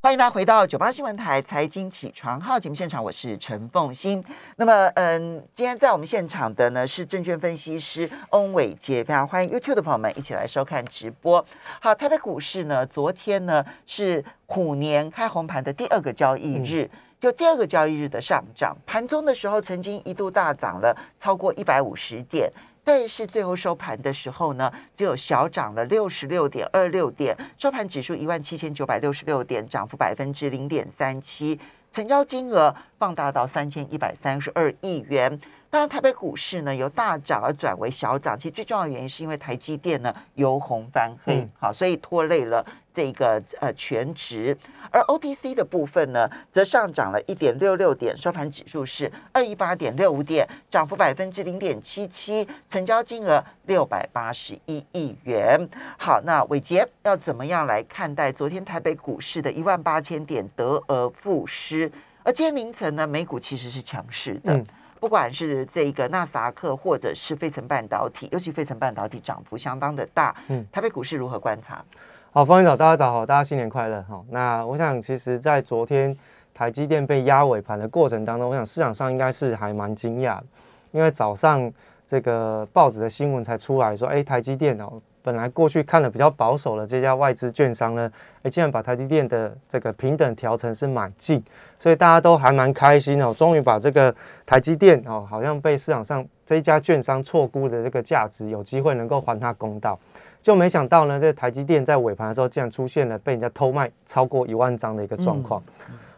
[0.00, 4.24] 欢迎大家回到九八新闻台财经起床号节目现场，我是陈凤欣。
[4.54, 11.44] 那么，嗯，今天在我们现场的呢是证券分析师翁伟杰，非常欢迎 YouTube 的朋友们一起来收看直播。
[11.80, 16.88] 好，台北股市呢，昨天呢是虎年开红盘的第二个交易日，
[17.18, 22.48] 就第二个交易日的上涨，盘中的时候曾经一度大涨了超过一百五十点。
[22.88, 31.60] 但是最后收盘的时候呢，只有小涨了六十六点二六点，收盘指数一万七千九百六十六点，涨幅百分之零点三七，
[31.92, 35.38] 成交金额放大到三千一百三十二亿元。
[35.70, 44.56] 当然，台北股市呢由大涨而转为小涨，其实最重要的原因是因为台积电呢由红翻黑，好，所以拖累了这个呃全值。
[44.90, 55.68] 而 OTC 的部分呢，则上涨了一点六六点，收盘指数是二一八点六五点，涨幅百分之零点七七，成交金额六百八十一亿元。
[55.98, 61.92] 好，那伟杰要怎么样来看待昨天台北股市的一万八千点得而复失？
[62.22, 64.64] 而今天凌晨呢，美股其实是强势的。
[65.00, 70.34] 不管是这个纳斯达克，或者是费城半导体，尤其费城半导体涨幅相当的大。
[70.48, 71.84] 嗯，台北股市如何观察？
[72.32, 74.04] 好，方早，大家早好，大家新年快乐。
[74.08, 76.16] 好，那我想，其实，在昨天
[76.52, 80.44] 台积电被压尾盘的过程当中，我想市场上应该是还蛮惊讶的，
[80.90, 81.72] 因为早上
[82.06, 85.00] 这个报纸的新闻才出来说，哎，台积电哦。
[85.22, 88.10] 本来过去看的比较保守的这家外资券商呢，
[88.42, 91.42] 哎，竟然把台积电的这个平等调成是买进，
[91.78, 94.14] 所以大家都还蛮开心哦，终于把这个
[94.46, 99.98] 台积电哦，好像被市场上这一家券商错估的这个价值，有机会能够还他公道。
[100.40, 105.62] 就没想到呢，这台积电在尾盘的时候，竟然出现了被人家偷卖超过一万张的一个状况。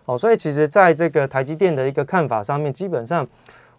[0.04, 3.26] 哦，所以其实在这个台积电的一个看法上面，基本上。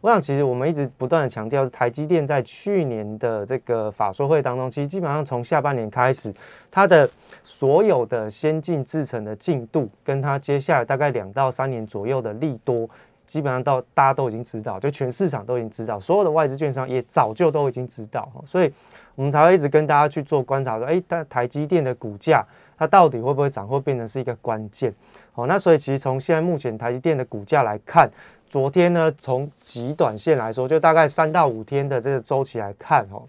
[0.01, 6.33] 我想，其实我们一直不断的强调，台积电在去年的这个法说会当中，其实基本上从下半年开始，
[6.71, 7.07] 它的
[7.43, 12.89] 所有的先进制程的进度，跟它接下来大概两到三年左右的利多，
[13.27, 18.73] 基本上到大家都已经知道，就全市场都已经知道，所有的外资券商也早就都已经知道，所以
[19.13, 22.43] 我们才会一直跟大家去做观察，说，哎，但台积电的股价
[22.75, 24.91] 它到底会不会涨，会变成是一个关键。
[25.31, 28.09] 好，那所以其实从现在目前台积电的股价来看。
[28.51, 33.23] 昨天呢，从极短线来说，就大概三到五天的这个周期来看，哦，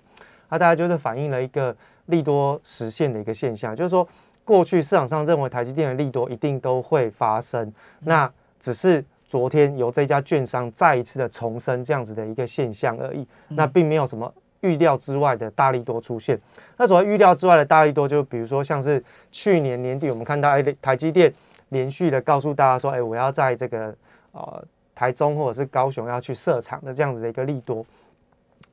[0.48, 1.72] 那大概就是反映了一个
[2.06, 4.04] 利多实现的一个现象，就是说
[4.44, 8.28] 过去市场上认为台积电的利多一定都会发生，那
[8.58, 16.36] 只是昨天由这家券商再一次的重申这样子的一个现象而已，那并没有什么预料之外的大利多出现。
[16.76, 19.00] 那所谓预料之外的大利多，就比如说像是
[19.30, 21.32] 去年年底我们看到，哎，台积电
[21.68, 23.94] 连续的告诉大家说，哎，我要在这个
[24.32, 24.64] 呃。
[25.02, 27.84] 台中或者是高雄要去设厂的这样子的一个利多，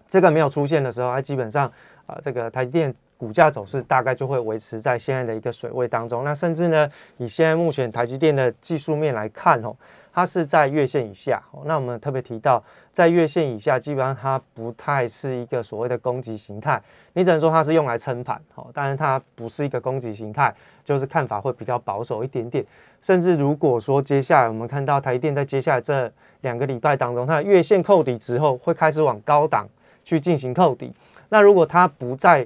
[0.08, 1.66] 这个没有出现的时候，它基本上
[2.06, 6.24] 啊，这个台积电股价走势大概就会维持在现在的一个水位当中。
[6.24, 9.76] 那甚至呢，以现在目前台积电的技术面来看哦。
[10.14, 16.82] 它是在月线以下，那我们特别提到，在月线以下，基本上它不太是一个所谓的攻击形态，
[17.14, 20.54] 你只能说它是用来撑盘，好，但是它不是一个攻击形态，
[20.84, 22.66] 就是看法会比较保守一点点。
[23.02, 26.12] 甚至如果说接下来我们看到台电在接下来这
[26.42, 29.68] 两个礼拜当中，它的月线扣底之后，会开始往高档
[30.04, 30.92] 去进行扣底，
[31.30, 32.46] 那如果它不再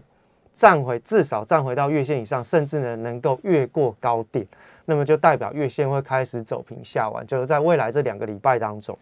[0.54, 4.46] 站回，至少站回到月线以上，甚至呢能够越过高点。
[4.86, 8.98] 那么就代表月线会开始走平下弯，就是在未来这两个礼拜当中。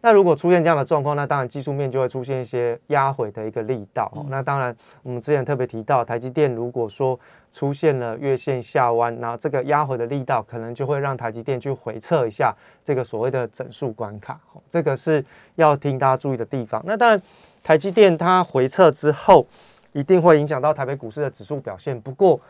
[0.00, 4.08] 那如果出现这样的状况，那当然技术面就会出现一些压回的一个力道。
[4.28, 7.18] 那当然，我们之前特别提到，台积电如果说
[7.50, 14.38] 出现了月线下弯，那这个压回的力道可能就会让台积电去回测一下这个所谓的整数关卡。
[14.70, 15.24] 这个是
[15.56, 16.80] 要听大家注意的地方。
[16.86, 17.20] 那当然，
[17.64, 19.44] 台积电它回撤之后，
[19.92, 22.00] 一定会影响到台北股市的指数表现。
[22.00, 22.40] 不过，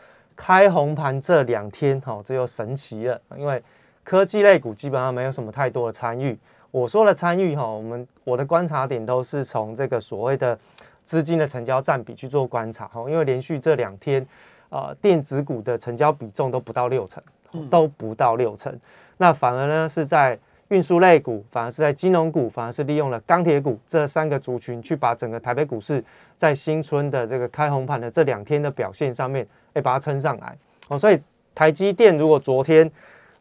[0.41, 3.61] 开红盘这两天，哈，这又神奇了，因为
[4.05, 6.39] 科技类股基本上没有什么太多的参与。
[6.71, 10.57] 我说的参与，哈，我们我的观察点都是从这个所谓的
[11.03, 14.25] 资金的成交占比去做观察，哈，因为连续这两天，
[14.69, 17.21] 呃，电子股的成交比重都不到六成，
[17.69, 18.73] 都不到六成，
[19.17, 20.39] 那反而呢是在。
[20.69, 26.03] 运输类股反而是在金融股，反而是利用了钢铁股这三个族群，去把整个台北股市
[26.37, 30.55] 在新春的这个开红盘的这两天的表现上面，哎，把它撑上来
[30.87, 30.97] 哦。
[30.97, 31.19] 所以
[31.55, 32.89] 台积电如果昨天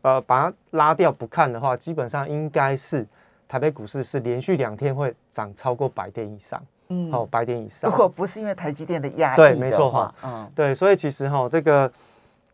[0.01, 3.07] 呃把它拉掉不看的话，基本上应该是
[3.47, 7.91] 台北股市是连续两天会涨超过百点以上，嗯，好，百点以上。
[7.91, 11.93] 如果不是因为台积电的压力，对，没错哈，嗯，对，所以其实哈这个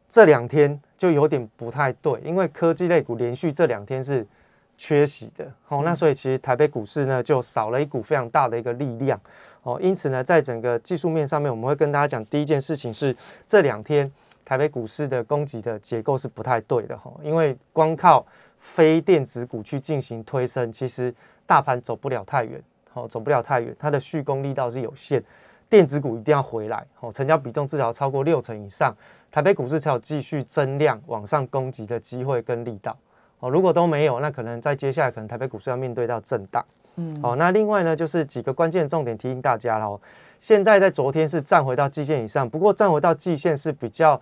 [0.09, 4.27] 这两天就有点不太对，因为科技类股连续这两天是。
[4.77, 9.21] 缺席的，好，那所以其实台北股市呢就少了一股非常大的一个力量，
[9.63, 13.17] 哦，因此呢，在整个技术面上面，我们会跟大家讲第一件事情是
[13.47, 14.11] 这两天
[14.45, 16.99] 台北股市的供给的结构是不太对的。
[16.99, 18.27] 哈，因为光靠
[18.59, 21.15] 非电子股去进行推升，其实
[21.47, 22.61] 大盘走不了太远，
[22.91, 25.23] 好走不了太远，它的蓄功力道是有限，
[25.69, 28.95] 电子股一定要回来，好成交比重至少超过六成以上，
[29.31, 32.97] 台北股市才有继续增量往上攻击的机会跟力道。
[33.45, 36.65] 哦，如果都没有，那可能在接下来可能台北股市要面对到震荡。
[36.97, 40.01] 嗯，好，那另外呢，就是几个关键重点提醒大家喽。
[40.41, 44.19] 现在在昨天是站回到季线以上，不过站回到季线是比较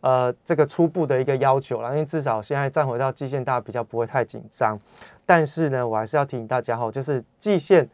[0.00, 4.78] 呃这个初步的一个要求了，因为至少现在站回到季线，大家比较不会太紧张。
[5.26, 7.88] 但是呢，我还是要提醒大家哈，就是季线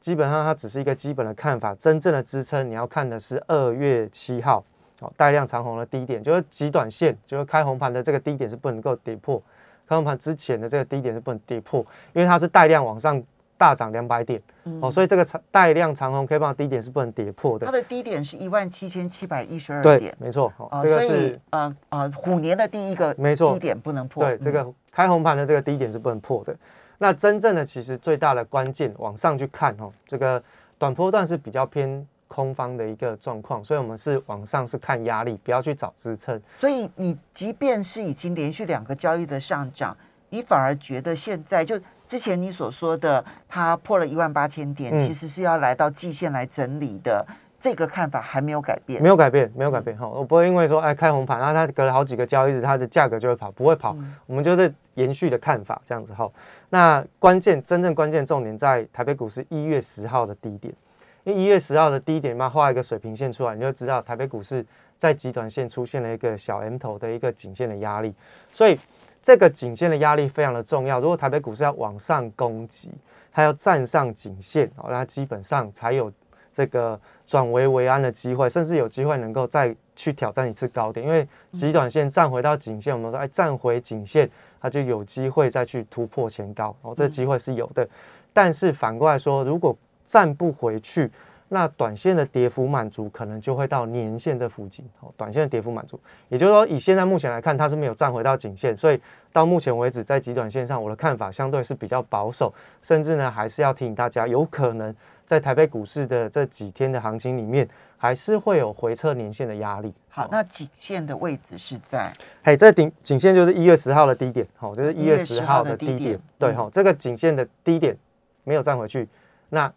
[0.00, 4.64] 基本上它只是一个基本的看法，真正的支撑你要看的是二月七号
[5.00, 9.42] 哦带量长红的低点，就是极短线，就是开红盘的这个低点是不能够跌破。
[9.86, 13.22] 开盘之前的这个低点是不能跌破，因为它是带量往上
[13.56, 14.40] 大涨两百点，
[14.80, 17.66] 哦，所以这个长带量长红 K 棒低点是不能跌破的。
[17.66, 20.52] 它的低点是一万七千七百一十二点，没错。
[20.56, 24.24] 哦，所以呃呃，虎年的第一个没错低点不能破。
[24.24, 26.56] 对，这个开红盘的这个低点是不能破的。
[26.98, 30.42] 那真正的其实最大的关键往上去看哦，这个
[30.78, 32.06] 短波段是比较偏。
[32.34, 36.40] 空方的一个状况，所以我们是往上是看压力，不要去找支撑。
[36.58, 39.96] 所以你即便是已经连续两个交易的上涨，
[40.30, 47.24] 你反而觉得现在就之前你所说的，它破了一万八千点，其实是要来到季线来整理的，
[47.60, 50.08] 这个看法还没有改变，没有改变，没有改变哈。
[50.08, 53.96] 我不会因为说哎开红盘，然后它隔了好几个交易日，它的价格就会跑，不会跑。
[54.26, 56.28] 我们就是延续的看法这样子哈。
[56.68, 60.74] 那关键真正关键重点在台北股市一月十号的低点。
[61.24, 64.64] 因为一月十号的低点嘛，画一个水平线出来，你就知道台北股市
[64.96, 68.14] 在极短线出现了一个小 M 头的一个颈线的压力，
[68.52, 68.78] 所以
[69.22, 71.00] 这个颈线的压力非常的重要。
[71.00, 72.90] 如果台北股市要往上攻击，
[73.32, 76.12] 它要站上颈线哦，那基本上才有
[76.52, 81.04] 这个转危为安的机会，甚至有机会能够再去挑战一次高点。
[81.04, 84.30] 因为极短线站回到颈线，我们说哎站回颈线，
[84.60, 87.88] 它就有机会再去突破前高哦，这机会是有的。
[88.32, 91.10] 但是反过来说，如果站不回去，
[91.48, 94.84] 那短线的跌幅满足可能就会到年线这附近。
[95.00, 95.98] 哦，短线的跌幅满足，
[96.28, 99.00] 也就是说，以现在目前来看，它是没有站回到颈线，所以
[99.32, 102.52] 到目前为止，在极短线上，我的看法相对是比较保守，
[102.82, 104.94] 甚至呢，还是要提醒大家，有可能
[105.26, 109.94] 在台北股市的这几天的行情里面，还是会有回撤年线的压力。
[110.08, 112.12] 好，那颈线的位置是在，
[112.42, 117.96] 嘿，这顶颈线就是一月十号的低点，好，就是一月十号的低点，对，哈，这个颈线的低点
[118.44, 119.08] 没有站回去，
[119.50, 119.72] 那。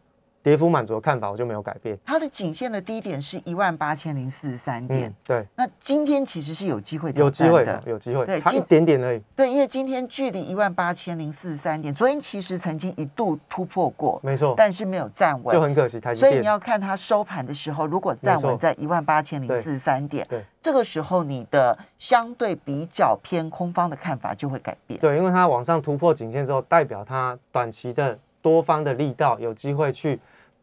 [0.48, 1.98] 跌幅满足的看法我就没有改变。
[2.06, 5.14] 它的颈线的低点是一万八千零四十三点。
[5.26, 5.46] 对。
[5.56, 8.26] 那今天其实是有机会有机会的，有机会。
[8.26, 9.22] 对，差一点点而已。
[9.36, 16.00] 对，因为今天距离一万八千零四十三点，昨天其实曾经一度突破过，没错，但是没有站稳，就很可惜。
[16.16, 24.98] 所以你要看它收盘的时候，如果站稳在一万八千零四十三点，对，这个时候你的相对比较偏空方的看法就会改变。
[25.02, 28.18] 对，因为它往上突破颈线之后，代表它短期的
[28.48, 30.20] 多方的力道有机会去。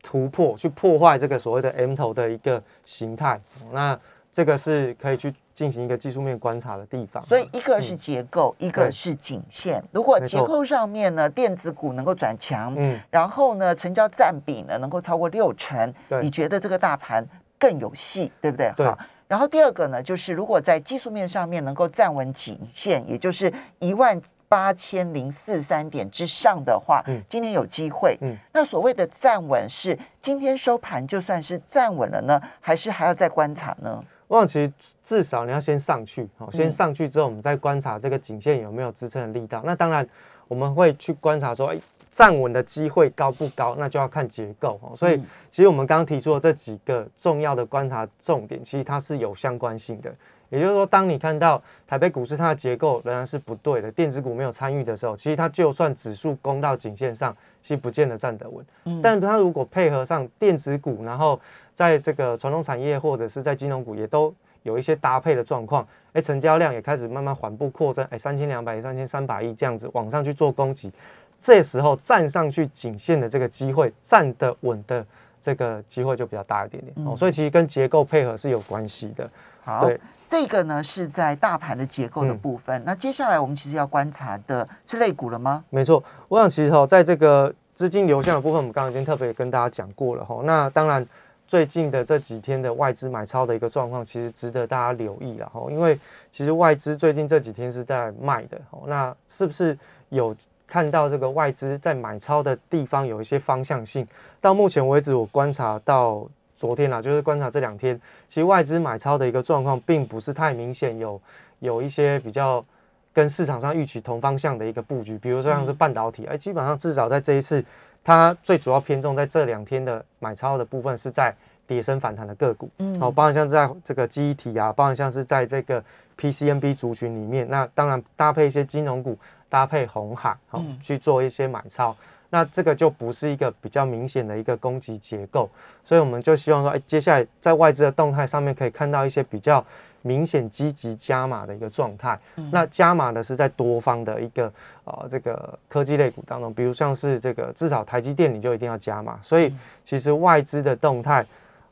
[0.07, 3.41] 突破去破坏这个所谓的 M 头的一个形态，
[3.73, 3.99] 那
[4.31, 7.25] 这个是可以去进行一个技术面观察的地方。
[7.25, 9.83] 所以一个是结构，一个是颈线。
[9.93, 15.91] 如果结构上面呢，电子股能够转强，嗯，然后呢，成交占比呢能够超过六成，
[16.21, 17.27] 你觉得这个大盘
[17.59, 18.71] 更有戏，对不对？
[18.77, 18.87] 对。
[19.27, 24.21] 然后第二个呢，就是如果在技术面上面能够站稳颈线，也就是一万
[24.55, 28.17] 八千零四三点之上的话，嗯，今天有机会。
[28.21, 34.01] 嗯，那所谓的站稳是今天收盘就算是站稳了呢，还是还要再观察呢？
[34.29, 39.61] 我想其实至少你要先上去，好，先上去之后，我们再观察这个颈线有没有支撑的力道。
[39.65, 40.09] 那当然
[40.47, 41.79] 我们会去观察说，哎。
[42.15, 43.75] 站稳的机会高不高？
[43.77, 44.95] 那就要看结构哦。
[44.95, 45.21] 所以，
[45.51, 50.15] 其实我们刚刚提出的这几个重要的观察重点，其实它是有相关性的。
[50.51, 58.65] 也就是说，当你看到台北股市它的结构仍然是不对的，电子股没有参与的时候，其实它就算指数攻到颈线上，其实不见得站得稳。
[58.85, 59.01] 嗯。
[59.03, 61.41] 但它如果配合上电子股，然后
[61.73, 64.33] 在这个传统产业或者是在金融股也都
[64.63, 70.93] 有一些搭配的状况，哎，成交量也开始慢慢缓步扩增，哎，三千两百亿、三千三百亿这样子往上去做攻击。
[71.39, 75.05] 这时候站上去颈线的这个机会，站得稳的
[75.43, 77.15] 这个机会就比较大一点点哦。
[77.15, 79.27] 所以其实跟结构配合是有关系的。
[79.63, 79.91] 好，
[80.29, 82.83] 这个呢是在大盘的结构的部分。
[82.85, 85.65] 那接下来我们其实要观察的是类股了吗？
[85.71, 90.41] 没错，我想其实哈，在这个资金流向的部分，我们刚刚已经特别跟大家讲过了哈。
[90.45, 91.07] 那当然，
[91.47, 95.67] 最近的这几天的外资买超的一个状况，其实值得大家留意了哈。
[95.71, 95.99] 因为
[96.31, 99.79] 其实外资最近这几天是在卖的，那是不是
[100.09, 100.35] 有？
[100.67, 104.05] 看到这个外资在买超的地方有一些方向性，
[104.41, 106.27] 到目前为止我观察到
[106.57, 111.21] 昨天啊，就是观察这两天，其实外资买超的一个状况，并不是太明显，有
[111.61, 112.65] 有一些比较
[113.13, 117.65] 跟市场上预期同方向的一个布局，比如说像是半导体，哎，基本上至少在这一次，
[118.03, 121.35] 它最主要偏重在这两天的买超的部分是在
[121.67, 125.83] 跌升反弹的个股，嗯，好，包含像在这个记忆体啊，包含像是在这个
[126.19, 129.19] PCNB 族群里面，那当然搭配一些金融股，
[129.49, 131.97] 搭配红海，好去做一些买超。
[132.35, 135.49] 那这个就不是一个比较明显的一个供给结构，
[135.85, 139.65] 所以我们就希望说，哎，接下来在外资的动态上面可以看到一些比较
[140.03, 142.19] 明显积极加码的一个状态。
[142.51, 149.17] 那加码的是在多方的一个呃这个科技类股当中，比如像是这个至少台积电你就一定要加码。
[149.23, 151.25] 所以其实外资的动态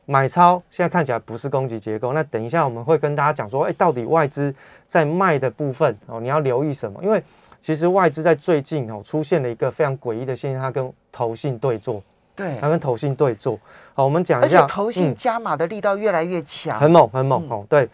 [0.05, 2.13] 买超现在看起来不是供给结构。
[2.13, 4.55] 那等一下我们会跟大家讲说，哎，到底外资
[4.87, 7.03] 在卖的部分哦，你要留意什么？
[7.03, 7.21] 因为
[7.63, 12.03] 其实外资在最近哦出现了一个非常诡异的现象，它跟投信对坐，
[12.35, 13.57] 对，它跟投信对坐。
[13.93, 17.41] 好，我们讲一下，投信加码的力道越来越强，很猛很猛。
[17.49, 17.65] 哦。
[17.69, 17.87] 对，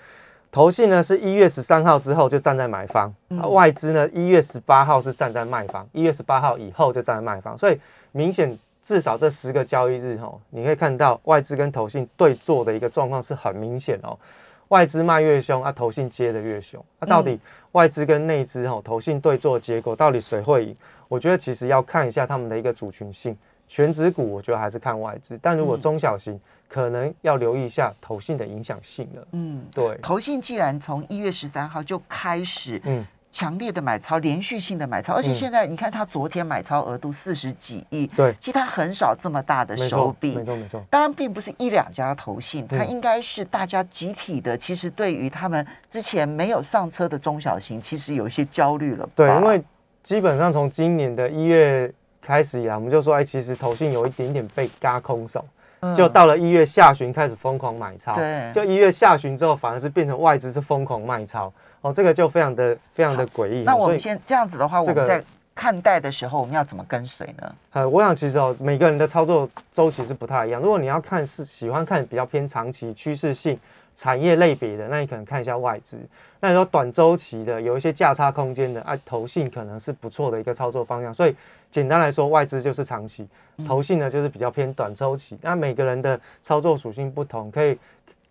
[0.51, 3.13] 投信呢是一月十三号之后就站在买方，
[3.51, 7.79] 外资呢一月十八号是站在卖方，一月十八号以后就站在卖方，所以
[8.11, 14.17] 明显至少这十个交易日哦，你可以看到外资跟投信对坐的一个状况是很明显哦。
[14.69, 16.83] 外资卖越凶啊，投信接的越凶。
[16.99, 17.39] 那到底
[17.73, 20.75] 外资跟内资哈，投信对做结果到底谁会赢？
[21.07, 23.37] 我觉得其实要看一下他们的一个主群性。
[23.67, 29.27] 全指股我觉得还是看外资，但如果中小型，可能要留意一下投信的影响性了。
[29.33, 29.95] 嗯，对。
[30.01, 33.05] 投信既然从一月十三号就开始，嗯。
[33.31, 40.83] 强烈的买超，连续性的买超，而且现在你看，他昨天买超额度四十几亿，对，其实他很少这么大的手笔，没错没错。
[40.89, 44.57] 当然，并不是一两家投信，它应该是大家集体的。
[44.57, 49.07] 其实对于他们之前没有上车的中小型，其实有一些焦虑了。
[49.15, 49.63] 对，因为
[50.01, 55.45] 基本上从今年的一月开始以来，我们就说，哎，其实投信有一点点被嘎空手。
[55.95, 63.63] 就到了一月下旬开始疯狂买超，对，就一月下旬之后，反而是变成外资是疯狂卖超，哦，这个就非常的非常的诡异。
[63.63, 65.23] 那我们先这样子的话，我们在
[65.55, 67.55] 看待的时候，我们要怎么跟随呢？
[67.71, 70.61] 呃，我想其实哦，每个人的操作周期是不太一样。
[70.61, 73.57] 如果你要看是喜欢看比较偏长期趋势性。
[73.99, 75.99] 产业类别的，那你可能看一下外资。
[76.39, 81.13] 那你说短周期的，有一些价差空间的，啊，投信可能是不错的一个操作方向。
[81.13, 81.35] 所以
[81.69, 83.27] 简单来说，外资就是长期，
[83.67, 85.37] 投信呢就是比较偏短周期。
[85.41, 87.77] 那每个人的操作属性不同，可以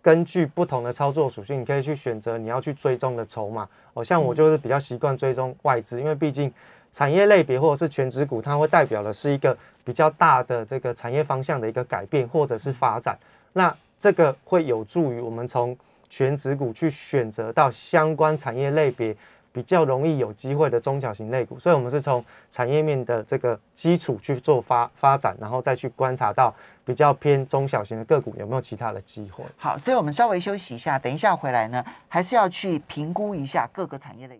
[0.01, 3.69] 根据不同的操作属性，你可以去选择你要去追踪的筹码。
[3.93, 6.51] 哦，像我就是比较习惯追踪外资，因为毕竟
[6.91, 13.15] 产业类别或者是全职股，它会代表的是一个比较大的这个产业方向的一个改变或者是发展。
[13.53, 15.77] 那这个会有助于我们从
[16.07, 19.15] 全指股去选择到相关产业类别
[19.51, 26.53] 比较容易有机会的中小型类股，所以我们是从产业面的这个基础去做发发展，然后再去观察到
[26.85, 29.43] 比较偏中小型的个股有没有其他的机会。
[29.57, 34.39] 好，所以我们稍微休息一下，等一下回来呢，还是要去评估一下各个产业类。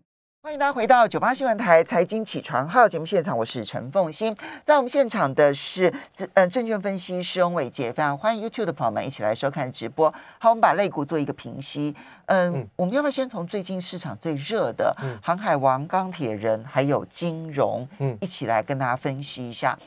[0.49, 5.93] 欢迎大家回到九八新闻台财经起床号节目现场，我是陈凤欣，在我们现场的是
[6.33, 10.11] 嗯证券分析师翁伟杰，非常欢迎 YouTube 的朋友们一起来收看直播。
[10.39, 11.95] 好，我们把肋骨做一个评析。
[12.25, 14.91] 嗯，我们要不要先从最近市场最热的
[15.21, 19.77] 航海王、钢铁人还有金融，嗯，一起来跟大家分析一下？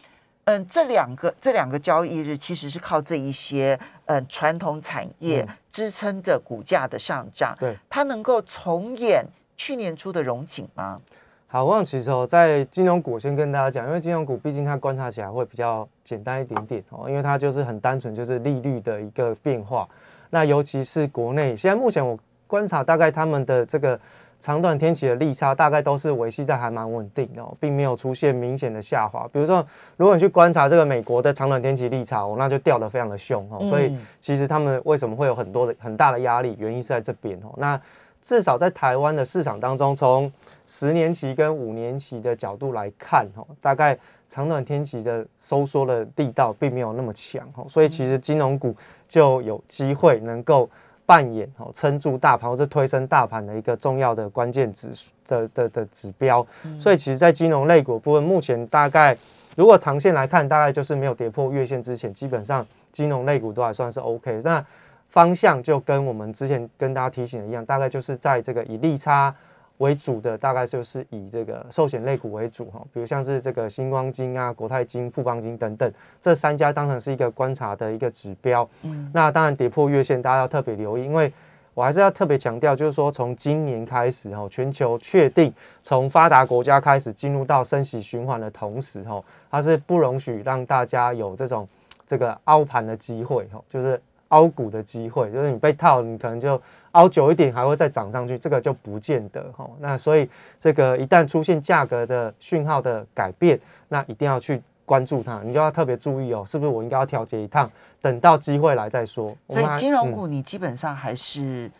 [0.44, 3.76] 嗯，这两个这两个交易日其实是靠这一些
[4.06, 9.26] 嗯传统产业支撑着股价的上涨，对，它能够重演。
[9.56, 10.98] 去年初的融景吗？
[11.46, 19.86] 好，我想其实哦，在金融股先跟大家讲，因为金融股毕竟它观察起来会比较简单一点点哦，因为它就是很单纯，就是利率的一个变化。
[20.30, 24.00] 那尤其是国内，现在目前我观察，大概他们的这个
[24.40, 29.28] 长短天期的利差，大概都是维系在还蛮稳定的，并没有出现明显的下滑。
[29.30, 29.62] 比如说，
[29.98, 33.62] 如果你去观察这个美国的长短天期利差，哦，那就掉的非常的凶哦。
[33.68, 37.52] 所以其实他们为什么会有很多的很大的压力，原因是在这边哦。
[37.58, 37.78] 那
[38.22, 40.32] 至少在台湾的市场当中，从
[40.66, 43.98] 十年期跟五年期的角度来看，哈，大概
[44.28, 48.74] 长短天期的收缩的力道并没有那么强，哈，所以其实金融股
[49.08, 50.70] 就有机会能够
[51.04, 54.88] 扮演哦撑住大盘或者推升大盘的一个重要的关键指
[55.26, 56.46] 的的的指标。
[56.78, 59.16] 所以其实，在金融类股部分，目前大概
[59.56, 64.40] 如果长线来看，大概就是没有跌破月线之前，基本上金融类股都还算是 OK。
[64.44, 64.64] 那
[65.12, 69.32] 方向就跟我们之前跟大家提醒的一样，大概就是在这个以利差
[69.76, 78.66] 为主的，大概就是以这个寿险类股为主哈，比如像是这个星光金啊、国泰金、富邦金等等，这三家当成是一个观察的一个指标。
[78.84, 81.30] 嗯，那当然跌破月线，大家要特别留意，因为
[81.74, 85.52] 我还是要特别强调，就是说从今年开始哈，全球确定
[85.82, 91.68] 从发达国家开始进入到升息循环的同时哈，它是不容许让大家有这种
[92.06, 94.00] 这个凹盘的机会哈，就是。
[94.32, 96.60] 凹股的机会，就是你被套，你可能就
[96.90, 99.66] 凹久一点，还会再涨上去，这个就不见得哈。
[99.80, 100.28] 那所以
[100.60, 103.58] 这个一旦出现价格的讯号的改变，
[103.88, 107.70] 那一定要去关注它，你就要特别注意哦，是不是我应该要调节一趟，
[108.02, 109.34] 等到机会来再说。
[109.48, 111.70] 所以金融股你基本上还是。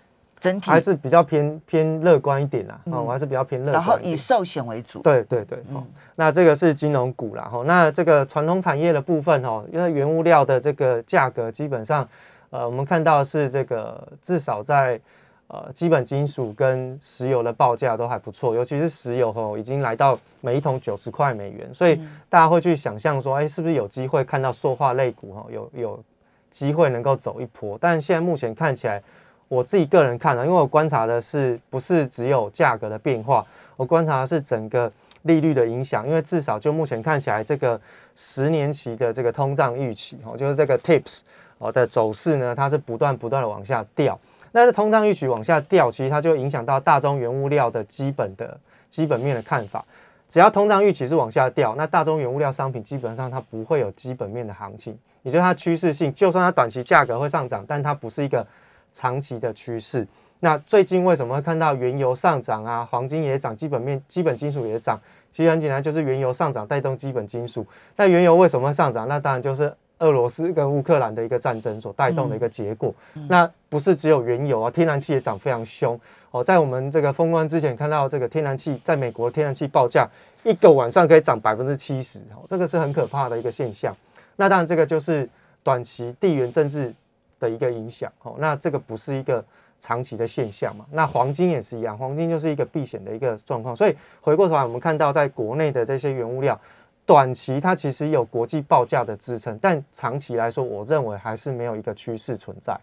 [0.43, 3.75] 整体还是比较偏偏乐观一点啦，哦，我还是比较偏乐观。
[3.75, 4.99] 然后以寿险为主。
[4.99, 5.85] 对对对，哦，
[6.17, 12.09] 那这个是金融股啦，哈，那这个传统产业的部分，哦，因为原物料的这个价格基本上，
[12.53, 15.01] 呃，我们看到是这个至少在
[15.49, 26.05] 呃基本金属跟石油的报价都还不错，尤其是石油，哦，已经来到每一桶九十块美元，所以大家会去想象说，哎，是不是有机会看到塑化类股，哈，有有
[26.51, 27.77] 机会能够走一波？
[27.81, 29.03] 但现在目前看起来。
[29.49, 34.91] 我自己个人看了，因为我观察的是不是只有价格的变化，我观察的是整个
[35.25, 36.09] 利率的影响。
[36.09, 37.79] 因为至少就目前看起来，这个
[38.17, 41.21] 十年期的这个通胀预期哦，就是这个 TIPS
[41.63, 44.19] 哦的走势呢，它是不断不断的往下掉。
[44.51, 48.59] 那这通胀预期往下掉，其实它就影响到大宗原物料的基本的
[48.91, 49.85] 基本面的看法。
[50.29, 58.47] 只要通胀预期是往下掉，那大宗原物料商品基本上它不会有基本面的行情，也就是它趋势性，就算它短期价格会上涨，但它不是一个。
[58.95, 60.07] 长期的趋势，
[60.41, 62.85] 那最近为什么会看到原油上涨啊？
[62.85, 65.01] 黄金也涨，基本面基本金属也涨。
[65.33, 67.67] 其实很简单，就是原油上涨带动基本金属。
[67.97, 69.09] 那原油为什么会上涨？
[69.09, 72.95] 那当然就是俄罗斯跟乌克兰的一个战争所带动的一个结果。
[73.29, 75.99] 那不是只有原油啊，天然气也涨非常凶
[76.31, 76.45] 哦。
[76.45, 80.07] 在我们这个封关之前，看到这个天然气在美国天然气报价
[80.45, 83.97] 一个晚上可以涨百分之七十哦，这个是很可怕的一个现象。
[84.37, 85.29] 那当然这个就是
[85.63, 86.95] 短期地缘政治。
[87.43, 89.45] 的一个影响哦，那这个不是一个
[89.81, 90.87] 长期的现象嘛？
[90.93, 93.75] 那黄金也是一样，黄金就是一个避险的一个状况。
[93.75, 96.57] 所以回过头来，我们看到在国内的这些原物料，
[97.05, 102.79] 短期它其实有国际报价的支撑，但长期来说，我认为还是没有一个趋势存在。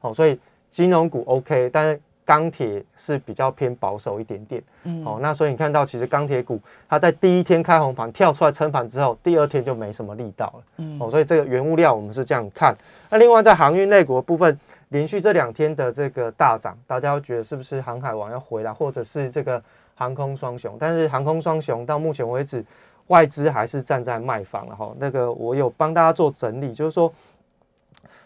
[0.00, 0.38] 好，所以
[0.70, 2.00] 金融股 OK，但是。
[2.26, 12.74] 钢铁是比较偏保守一点点，嗯，哦，那所以你看到其实钢铁股它在第一天开红盘跳出来撑盘之后，第二天就没什么力道了，嗯，哦，所以这个原物料我们是这样看。
[13.10, 19.62] 那另外在航运类股部分，连续这两天的这个大涨，大家觉得是不是航海王要回来，或者是这个
[19.94, 20.78] 航空双雄？
[20.80, 22.64] 但是航空双雄到目前为止，
[23.08, 24.94] 外资还是站在卖方了哈。
[24.98, 27.12] 那个我有帮大家做整理，就是说。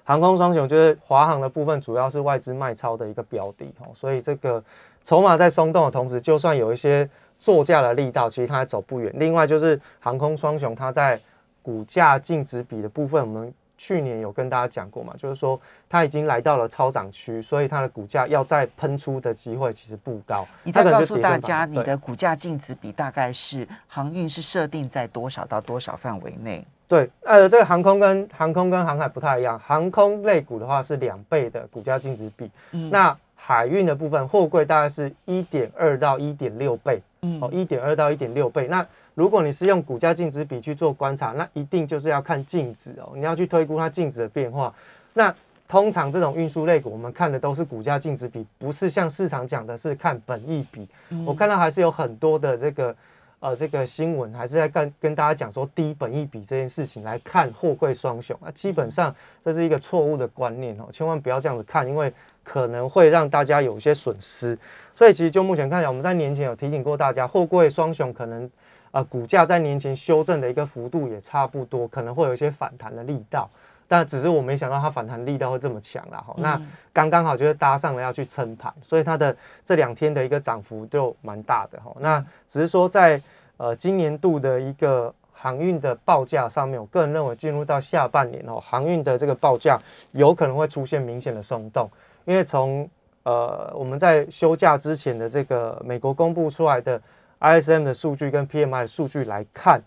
[0.05, 4.65] 航空双雄就是华航的部分，主要是外资卖超的一个标的哦，所以这个
[5.05, 7.07] 筹码在松动的同时，就算有一些
[7.39, 9.13] 作价的力道，其实它还走不远。
[9.17, 11.21] 另外就是航空双雄，它在
[11.61, 20.47] 股价净值比的部分，我们去年有跟大家讲过嘛，就是说它已经来到了超涨区，所以它的股价要再喷出的机会其实不高。
[20.65, 26.67] 你再告诉大家，你的股价净值比大概是航运是设定在多少到多少范围内？
[26.89, 38.67] 对，呃，这个航空跟航空跟航海不太一样，航空类股的话是两倍的股价净值比，嗯，那海运的部分货柜大概是一点二到一点六倍，嗯，哦，一点二到一点六倍。
[38.69, 38.85] 那
[39.19, 44.73] 如果你是用股价净值比去做观察，那一定就是要看净值哦，你要去推估它净值的变化。
[45.13, 45.35] 那
[45.67, 50.89] 通常这种运输类股，我们看的都是股价净值比，不是像市场讲的是看本益比。
[51.27, 52.95] 我看到还是有很多的这个。
[53.41, 64.59] 呃，这个新闻还是在跟跟大家讲说低本益比这件事情来看货柜双雄啊，基本上这是一个错误的观念哦，千万不要这样子看，因为可能会让大家有一些损失。
[64.93, 68.51] 所以其实就目前看起来，我们在年前有提醒过大家，货柜双雄可能
[68.91, 73.49] 呃股价在年前修正的一个幅度也差不多，可能会有一些反弹的力道。
[73.91, 76.61] 但只是我没想到它反弹力道会这么强啦，哈，那
[76.93, 83.19] 刚刚好就是搭上了要去撑盘，所以它的这两天的一个涨幅就蛮大的，哈，那只是说在
[83.57, 89.81] 呃今年度的一个航运的报价上面，我个人认为进入到下半年哦，航运的这个报价
[90.13, 91.91] 有可能会出现明显的松动，
[92.27, 92.87] 因为从
[93.23, 97.01] 呃我们在休假之前的这个美国公布出来的
[97.41, 99.81] ISM 的数据跟 PMI 的数据来看。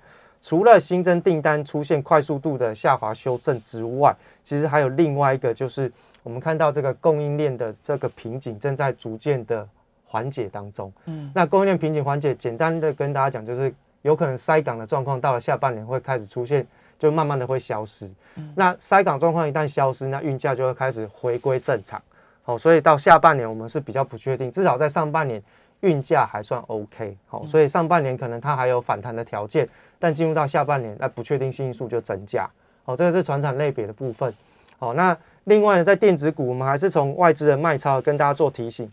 [0.44, 4.12] 除了新增订单出现快速度的下滑修正之外，
[4.44, 5.92] 其实还有另外一个，就是
[6.24, 9.68] 我们看到这个供应链的这个瓶颈正在逐渐的
[10.04, 10.92] 缓解当中。
[11.06, 16.66] 嗯，那供应链瓶颈缓解，简单的跟大家讲，就是有可能塞港的状况到了下半年会开始出现，
[16.98, 18.10] 就慢慢的会消失。
[18.56, 22.02] 那塞港状况一旦消失，那运价就会开始回归正常。
[22.42, 25.40] 好，所以到下半年我们是比较不确定，至少在上半年
[25.82, 27.16] 运价还算 OK。
[27.28, 29.68] 好，所以上半年可能它还有反弹的条件。
[30.00, 32.50] 但进入到下半年，那不确定性因素就增加。
[32.84, 34.34] 好，这个是船产类别的部分。
[34.80, 38.92] 好，那另外呢，在电子股，我们还是从外资的卖超跟大家做提醒。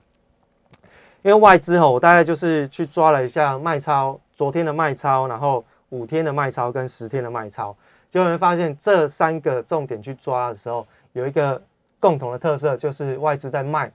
[1.23, 7.75] 因为外资哈，我大概就是去抓了一下卖超，昨天的卖超，然后五天的卖超跟十天的卖超，
[8.11, 11.61] 就会发现这三个重点去抓的时候，有一个
[11.99, 13.91] 共同的特色就是外资在卖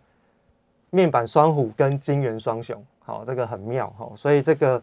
[0.93, 4.07] 面板双虎跟金元双雄，好，这个很妙哈。
[4.15, 4.79] 所以这个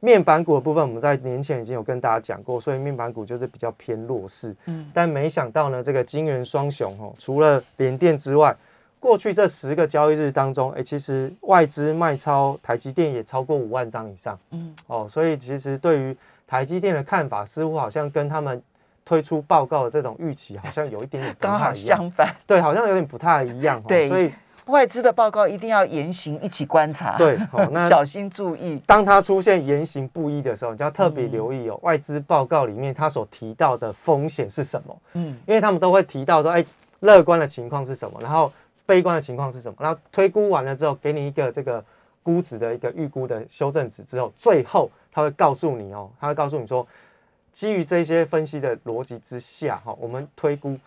[0.00, 4.54] 面板股的部分，我们在年前已经有跟大家讲过，所以面板股就是比较偏弱势。
[4.66, 8.54] 嗯，但没想到呢，这个金元双雄哈，除了联电之外，
[9.00, 14.38] 过去这十个交易日当中，哎，其实外资卖超台积电也超过五万张以上。
[14.50, 16.14] 嗯，哦，所以其实对于
[16.46, 18.62] 台积电的看法，似乎好像跟他们
[19.06, 22.36] 推出报告的这种预期，好像有一点点 刚好相反。
[22.46, 23.80] 对，好像有点不太一样。
[23.82, 24.30] 对，所以
[24.66, 27.16] 外资的报告一定要言行一起观察。
[27.16, 27.38] 对，
[27.72, 28.80] 那小心注意。
[28.86, 31.78] 当它出现言行不一的时候，你就要特别留意哦。
[31.82, 34.96] 外资报告里面它所提到的风险是什么？
[35.14, 36.64] 嗯，因为他们都会提到说，哎，
[37.00, 38.18] 乐观的情况是什么？
[38.20, 38.52] 然后。
[38.88, 39.76] 悲观的情况是什么？
[39.80, 41.84] 然后推估完了之后，给你一个这个
[42.22, 46.86] 估值的一个预估的修正值之后，最后他会告诉你哦，他会告诉你说，
[47.50, 50.78] 基于这些分析的逻辑之下，哈，我们推估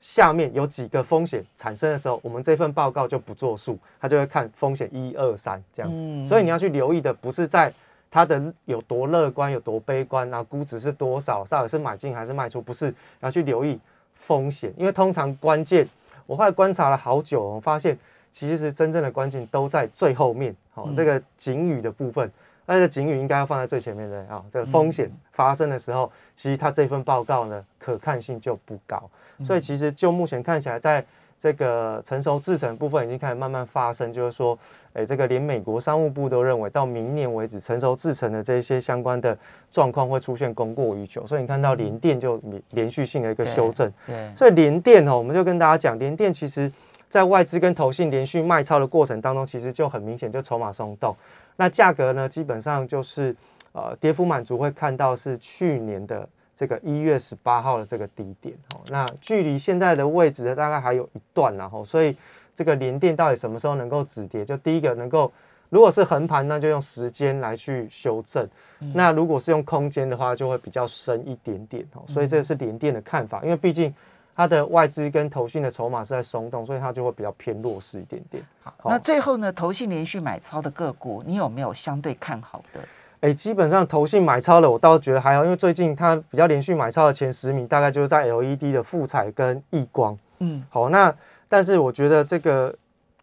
[0.00, 6.28] 下面有几个风险产生的时候，我们这份报告就不作数，他就会看风险一二三这样子。
[6.28, 7.72] 所以你要去留意的不是在
[8.10, 13.78] 它的有多乐观、有多悲观，然后估值是多少，到底是买进还是卖出，不是要去留意
[14.14, 15.86] 风险，因为通常关键。
[16.26, 17.98] 我后来观察了好久，我发现
[18.32, 20.54] 其实真正的关键都在最后面。
[20.72, 22.30] 好，这个警语的部分，
[22.66, 24.44] 那这个警语应该要放在最前面的啊。
[24.50, 29.02] 这个风险发生的时候，其实它这份报告呢可看性就不高。
[29.42, 31.04] 所以其实就目前看起来，在
[31.38, 34.58] 这个成熟制成部分已经开始慢慢发生，就是说，
[34.94, 39.36] 哎，这个连美国商务部都认为，到明年为止，成熟制成的这些相关的
[39.70, 43.92] 状况会出现供过于求，所以你看到联电就连续性的一个修正。
[44.06, 46.72] 对，所以联电哦，我们就跟大家讲，联电其实
[47.10, 51.14] 在外资跟投信连续卖超的过程当中，其实就很明显就筹码松动，
[51.56, 53.34] 那价格呢，基本上就是
[53.72, 56.28] 呃跌幅满足，会看到是去年的。
[56.58, 62.16] 这个一月十八号的这个低点，哦，那距离现在的位置呢，大概还有一段，然后，所以
[62.54, 64.42] 这个连电到底什么时候能够止跌？
[64.42, 65.30] 就第一个能够，
[65.68, 68.46] 如果是横盘，那就用时间来去修正；
[68.94, 73.94] 那如果是用空间的话，就会比较深一点点，哦，所以这个是连电的看法，因为毕竟
[74.36, 78.44] 它的外资跟投信的筹码是在松动，所以它就会比较偏弱势一点点。
[78.62, 82.80] 好，那最后呢，投信连续买超的个股，你有没有相对看好的？
[83.20, 90.16] 哎，基本上投信买超的，我倒觉得还好，因为最近它比较连续买超的前十名，大概就是在 LED 的富彩跟易光。
[90.40, 91.12] 嗯，好，那
[91.48, 92.72] 但是我觉得这个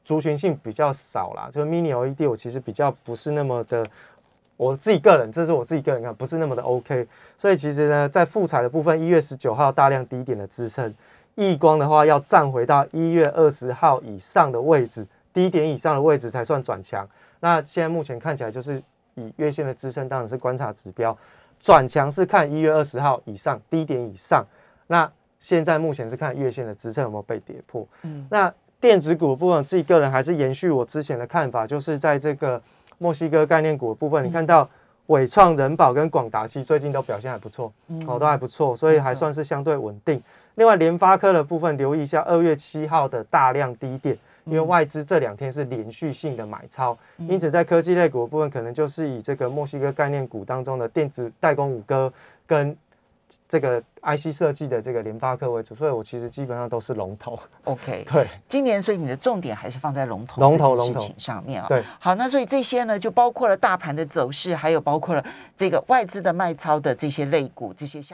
[0.04, 3.86] 族群性比较少啦，就是 Mini LED，我其实比较不是那么的，
[4.58, 7.08] 我自己个人，这是我自己个人看，不是那么的 OK。
[7.38, 10.94] 所以其实呢，在复彩的部分，一月十九号大量低点的支撑，
[11.36, 17.08] 易光的话要站回到一月二十号以上的位置，低点以上的位置才算转强。
[17.39, 18.82] 那现在目前看起来就是。
[19.16, 21.16] 以月线的支撑当然是观察指标，
[21.60, 24.44] 转强是看一月二十号以上低点以上。
[24.88, 25.08] 那
[25.39, 27.88] 现在目前是看月线的支撑有没有被跌破。
[28.02, 32.60] 嗯，那电子股部分，自己个人还是延续我之前的看法，就是在这个
[32.97, 34.69] 墨西哥概念股的部分，你看到
[35.08, 37.71] 伟创、人保跟广达期最近都表现还不错，
[38.08, 40.21] 哦，都还不错，所以还算是相对稳定。
[40.56, 44.17] 另外联发科的部分，留意一下二月七号的大量低点。
[44.45, 52.12] 因为外资这两天是连续性的买超，因此在科技类股部分，可能就是以这个墨西哥概念股当中的电子代工五哥
[52.45, 52.75] 跟
[53.48, 57.39] 这个 IC 设计的这个联发科为主，所以我其实基本上都是龙头。
[57.63, 61.67] OK， 对，今年所以你的重点还是放在龙头龙头龙头上面啊。
[61.67, 65.26] 对，好，那所以这些呢，就包括了大盘的走势，还有包括了
[65.58, 68.02] 这个外资的卖超的这些类股这些。